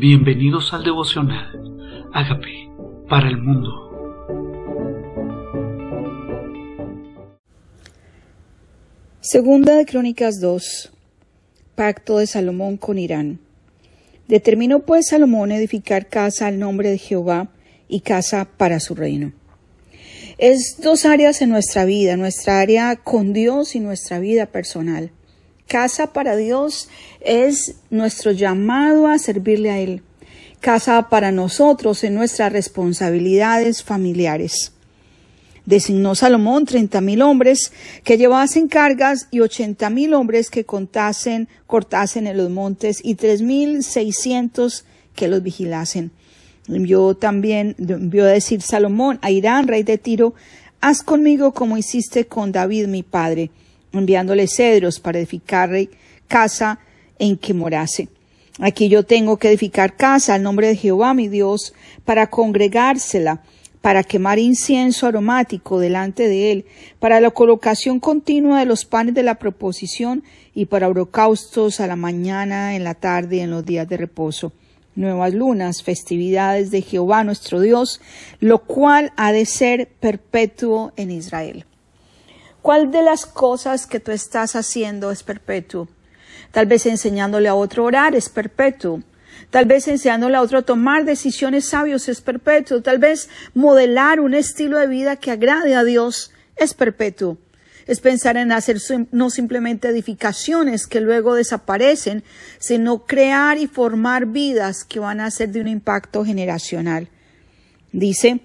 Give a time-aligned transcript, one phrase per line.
[0.00, 2.08] Bienvenidos al devocional.
[2.14, 2.70] Hágame
[3.06, 3.68] para el mundo.
[9.20, 10.90] Segunda de Crónicas 2.
[11.74, 13.40] Pacto de Salomón con Irán.
[14.26, 17.50] Determinó pues Salomón edificar casa al nombre de Jehová
[17.86, 19.34] y casa para su reino.
[20.38, 25.10] Es dos áreas en nuestra vida, nuestra área con Dios y nuestra vida personal.
[25.70, 26.88] Casa para Dios
[27.20, 30.02] es nuestro llamado a servirle a Él.
[30.58, 34.72] Casa para nosotros en nuestras responsabilidades familiares.
[35.66, 37.70] Designó Salomón treinta mil hombres
[38.02, 43.40] que llevasen cargas y ochenta mil hombres que contasen, cortasen en los montes y tres
[43.40, 46.10] mil seiscientos que los vigilasen.
[46.66, 50.34] Envió también, envió a decir Salomón a Irán, rey de Tiro,
[50.80, 53.52] haz conmigo como hiciste con David mi padre
[53.92, 55.90] enviándole cedros para edificarle
[56.28, 56.80] casa
[57.18, 58.08] en que morase.
[58.58, 61.72] Aquí yo tengo que edificar casa al nombre de Jehová mi Dios
[62.04, 63.42] para congregársela,
[63.80, 66.64] para quemar incienso aromático delante de él,
[66.98, 70.22] para la colocación continua de los panes de la proposición
[70.54, 74.52] y para holocaustos a la mañana, en la tarde y en los días de reposo.
[74.94, 78.02] Nuevas lunas, festividades de Jehová nuestro Dios,
[78.40, 81.64] lo cual ha de ser perpetuo en Israel.
[82.62, 85.88] ¿Cuál de las cosas que tú estás haciendo es perpetuo?
[86.52, 89.02] Tal vez enseñándole a otro a orar es perpetuo.
[89.50, 92.82] Tal vez enseñándole a otro a tomar decisiones sabios es perpetuo.
[92.82, 97.38] Tal vez modelar un estilo de vida que agrade a Dios es perpetuo.
[97.86, 98.76] Es pensar en hacer
[99.10, 102.22] no simplemente edificaciones que luego desaparecen,
[102.58, 107.08] sino crear y formar vidas que van a ser de un impacto generacional.
[107.90, 108.40] Dice,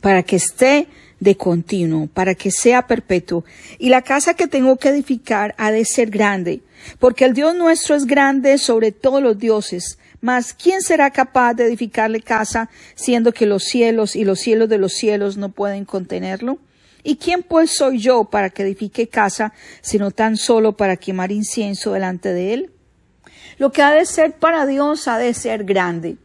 [0.00, 0.88] para que esté
[1.24, 3.44] de continuo, para que sea perpetuo.
[3.78, 6.60] Y la casa que tengo que edificar ha de ser grande,
[7.00, 9.98] porque el Dios nuestro es grande sobre todos los dioses.
[10.20, 14.78] Mas, ¿quién será capaz de edificarle casa, siendo que los cielos y los cielos de
[14.78, 16.58] los cielos no pueden contenerlo?
[17.02, 21.92] ¿Y quién pues soy yo para que edifique casa, sino tan solo para quemar incienso
[21.92, 22.70] delante de él?
[23.58, 26.16] Lo que ha de ser para Dios ha de ser grande.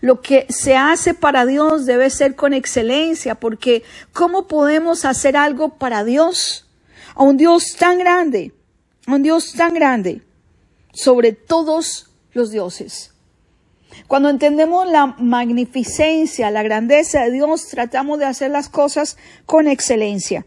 [0.00, 3.82] Lo que se hace para Dios debe ser con excelencia, porque
[4.12, 6.68] ¿cómo podemos hacer algo para Dios?
[7.14, 8.52] A un Dios tan grande,
[9.06, 10.22] a un Dios tan grande,
[10.92, 13.12] sobre todos los dioses.
[14.06, 19.16] Cuando entendemos la magnificencia, la grandeza de Dios, tratamos de hacer las cosas
[19.46, 20.44] con excelencia.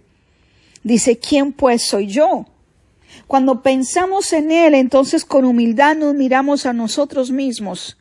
[0.84, 2.46] Dice, ¿quién pues soy yo?
[3.28, 7.99] Cuando pensamos en Él, entonces con humildad nos miramos a nosotros mismos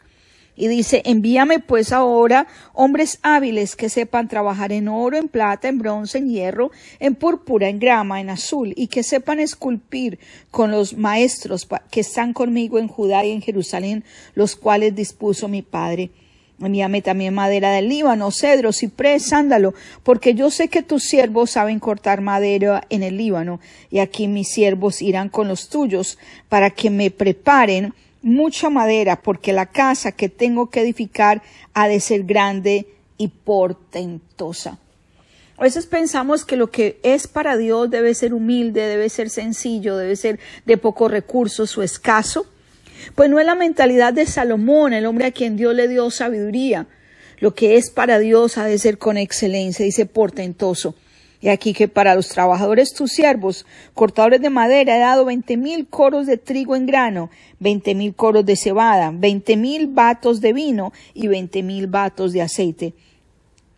[0.58, 5.78] y dice, envíame pues ahora hombres hábiles que sepan trabajar en oro, en plata, en
[5.78, 10.18] bronce, en hierro, en púrpura, en grama, en azul, y que sepan esculpir
[10.50, 14.02] con los maestros que están conmigo en Judá y en Jerusalén,
[14.34, 16.10] los cuales dispuso mi padre.
[16.60, 21.78] Envíame también madera del Líbano, cedro, ciprés, sándalo, porque yo sé que tus siervos saben
[21.78, 23.60] cortar madera en el Líbano,
[23.90, 26.18] y aquí mis siervos irán con los tuyos,
[26.48, 31.42] para que me preparen mucha madera, porque la casa que tengo que edificar
[31.74, 32.86] ha de ser grande
[33.16, 34.78] y portentosa.
[35.56, 39.96] A veces pensamos que lo que es para Dios debe ser humilde, debe ser sencillo,
[39.96, 42.46] debe ser de pocos recursos o escaso.
[43.16, 46.86] Pues no es la mentalidad de Salomón, el hombre a quien Dios le dio sabiduría.
[47.40, 50.94] Lo que es para Dios ha de ser con excelencia, dice portentoso.
[51.40, 55.86] Y aquí que para los trabajadores tus siervos, cortadores de madera, he dado veinte mil
[55.86, 60.92] coros de trigo en grano, veinte mil coros de cebada, veinte mil batos de vino
[61.14, 62.94] y veinte mil batos de aceite.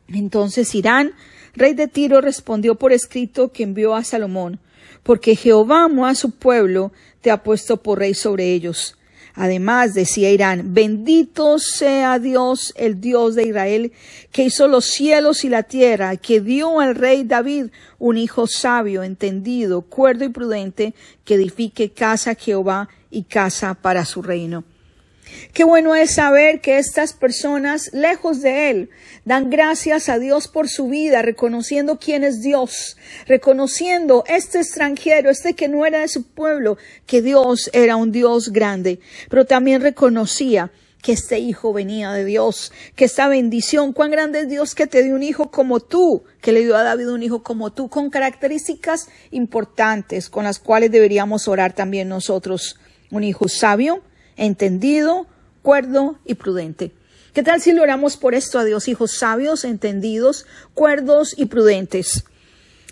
[0.08, 1.12] Entonces Irán,
[1.54, 4.58] rey de Tiro, respondió por escrito que envió a Salomón,
[5.02, 8.96] porque Jehová amó a su pueblo, te ha puesto por rey sobre ellos.
[9.34, 13.92] Además, decía Irán, bendito sea Dios, el Dios de Israel,
[14.32, 17.66] que hizo los cielos y la tierra, que dio al rey David
[17.98, 24.04] un hijo sabio, entendido, cuerdo y prudente, que edifique casa a Jehová y casa para
[24.04, 24.64] su reino.
[25.52, 28.90] Qué bueno es saber que estas personas, lejos de Él,
[29.24, 32.96] dan gracias a Dios por su vida, reconociendo quién es Dios,
[33.26, 38.50] reconociendo este extranjero, este que no era de su pueblo, que Dios era un Dios
[38.50, 40.70] grande, pero también reconocía
[41.02, 45.02] que este hijo venía de Dios, que esta bendición, cuán grande es Dios que te
[45.02, 48.10] dio un hijo como tú, que le dio a David un hijo como tú, con
[48.10, 52.78] características importantes con las cuales deberíamos orar también nosotros.
[53.10, 54.02] Un hijo sabio,
[54.40, 55.26] entendido,
[55.62, 56.92] cuerdo y prudente.
[57.34, 62.24] ¿Qué tal si le oramos por esto a Dios, hijos sabios, entendidos, cuerdos y prudentes?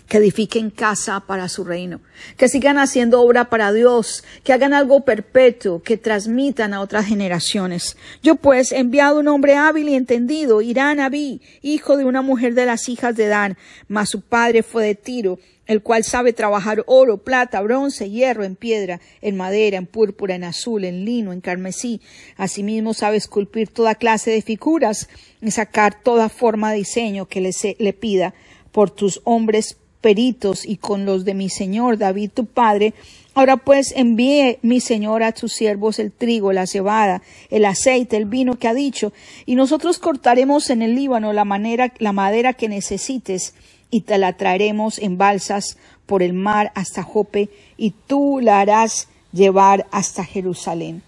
[0.09, 2.01] que edifiquen casa para su reino,
[2.35, 7.95] que sigan haciendo obra para Dios, que hagan algo perpetuo, que transmitan a otras generaciones.
[8.23, 12.65] Yo pues enviado un hombre hábil y entendido, Irán Abí, hijo de una mujer de
[12.65, 13.55] las hijas de Dan,
[13.87, 15.37] mas su padre fue de Tiro,
[15.69, 20.43] el cual sabe trabajar oro, plata, bronce, hierro, en piedra, en madera, en púrpura, en
[20.43, 22.01] azul, en lino, en carmesí.
[22.37, 25.09] Asimismo sabe esculpir toda clase de figuras
[25.43, 28.33] y sacar toda forma de diseño que le, le pida
[28.71, 32.95] por tus hombres peritos y con los de mi señor David tu padre.
[33.35, 38.25] Ahora pues envíe mi señor a tus siervos el trigo, la cebada, el aceite, el
[38.25, 39.13] vino que ha dicho,
[39.45, 43.53] y nosotros cortaremos en el Líbano la, manera, la madera que necesites
[43.91, 49.07] y te la traeremos en balsas por el mar hasta Jope y tú la harás
[49.31, 51.01] llevar hasta Jerusalén.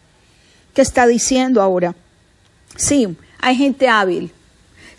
[0.73, 1.95] ¿Qué está diciendo ahora?
[2.75, 4.31] Sí, hay gente hábil,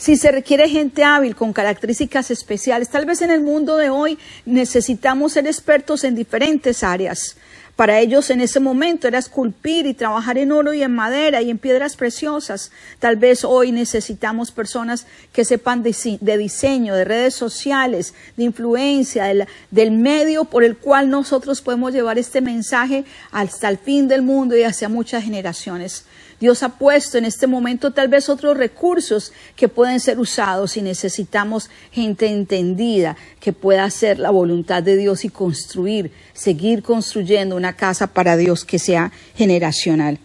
[0.03, 4.19] si se requiere gente hábil con características especiales, tal vez en el mundo de hoy
[4.45, 7.37] necesitamos ser expertos en diferentes áreas.
[7.77, 11.51] Para ellos en ese momento era esculpir y trabajar en oro y en madera y
[11.51, 12.71] en piedras preciosas.
[12.99, 19.33] Tal vez hoy necesitamos personas que sepan de, diseño, de redes sociales, de influencia,
[19.71, 24.55] del medio por el cual nosotros podemos llevar este mensaje hasta el fin del mundo
[24.55, 26.05] y hacia muchas generaciones.
[26.43, 30.83] Dios ha puesto en este momento tal vez otros recursos que pueden ser usados y
[30.83, 37.77] necesitamos gente entendida que pueda hacer la voluntad de Dios y construir, seguir construyendo una
[37.77, 40.19] casa para Dios que sea generacional.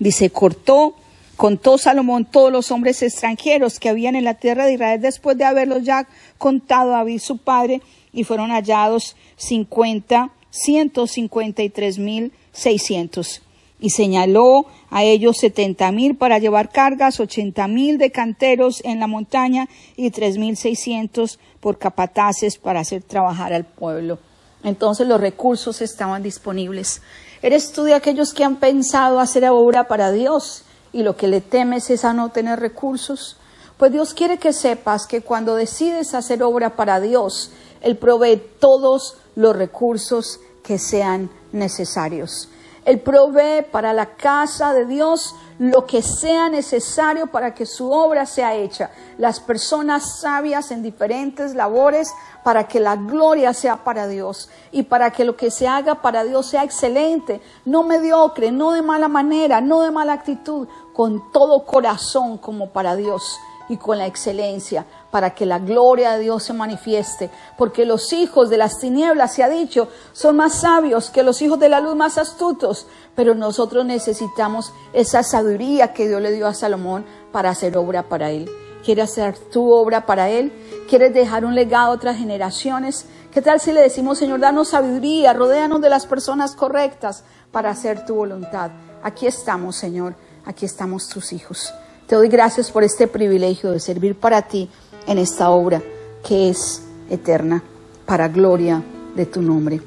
[0.00, 0.96] Dice, cortó,
[1.36, 5.44] contó Salomón todos los hombres extranjeros que habían en la tierra de Israel después de
[5.44, 7.80] haberlos ya contado a David su padre
[8.12, 13.42] y fueron hallados cincuenta, ciento cincuenta y tres mil seiscientos
[13.80, 19.06] y señaló a ellos setenta mil para llevar cargas, ochenta mil de canteros en la
[19.06, 24.18] montaña y tres mil seiscientos por capataces para hacer trabajar al pueblo.
[24.62, 27.00] Entonces los recursos estaban disponibles.
[27.42, 31.40] ¿Eres tú de aquellos que han pensado hacer obra para Dios y lo que le
[31.40, 33.38] temes es a no tener recursos?
[33.78, 39.16] Pues Dios quiere que sepas que cuando decides hacer obra para Dios, Él provee todos
[39.36, 42.50] los recursos que sean necesarios.
[42.84, 48.24] Él provee para la casa de Dios lo que sea necesario para que su obra
[48.24, 48.90] sea hecha.
[49.18, 55.10] Las personas sabias en diferentes labores para que la gloria sea para Dios y para
[55.10, 59.60] que lo que se haga para Dios sea excelente, no mediocre, no de mala manera,
[59.60, 63.38] no de mala actitud, con todo corazón como para Dios
[63.68, 68.50] y con la excelencia para que la gloria de Dios se manifieste, porque los hijos
[68.50, 71.96] de las tinieblas, se ha dicho, son más sabios que los hijos de la luz
[71.96, 77.76] más astutos, pero nosotros necesitamos esa sabiduría que Dios le dio a Salomón para hacer
[77.76, 78.48] obra para él.
[78.84, 80.52] ¿Quieres hacer tu obra para Él?
[80.88, 83.06] ¿Quieres dejar un legado a otras generaciones?
[83.30, 88.06] ¿Qué tal si le decimos, Señor, danos sabiduría, rodéanos de las personas correctas para hacer
[88.06, 88.70] tu voluntad?
[89.02, 90.14] Aquí estamos, Señor,
[90.44, 91.72] aquí estamos tus hijos.
[92.06, 94.70] Te doy gracias por este privilegio de servir para ti
[95.06, 95.82] en esta obra
[96.26, 97.62] que es eterna,
[98.06, 98.82] para gloria
[99.14, 99.80] de tu nombre.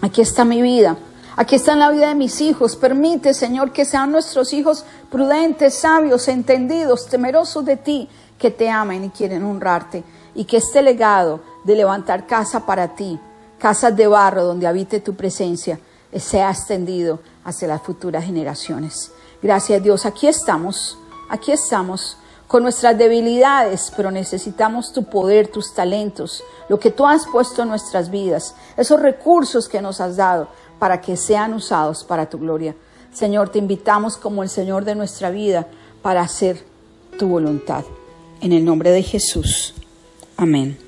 [0.00, 0.96] Aquí está mi vida,
[1.36, 2.76] aquí está la vida de mis hijos.
[2.76, 8.08] Permite, Señor, que sean nuestros hijos prudentes, sabios, entendidos, temerosos de ti,
[8.38, 10.04] que te amen y quieren honrarte.
[10.34, 13.18] Y que este legado de levantar casa para ti,
[13.58, 15.80] casas de barro donde habite tu presencia,
[16.16, 19.10] sea extendido hacia las futuras generaciones.
[19.42, 22.16] Gracias Dios, aquí estamos, aquí estamos
[22.48, 27.68] con nuestras debilidades, pero necesitamos tu poder, tus talentos, lo que tú has puesto en
[27.68, 32.74] nuestras vidas, esos recursos que nos has dado para que sean usados para tu gloria.
[33.12, 35.66] Señor, te invitamos como el Señor de nuestra vida
[36.02, 36.64] para hacer
[37.18, 37.84] tu voluntad.
[38.40, 39.74] En el nombre de Jesús.
[40.36, 40.87] Amén.